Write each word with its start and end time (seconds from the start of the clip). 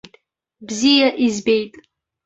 Бзиа 0.67 1.09
избеит. 1.25 1.73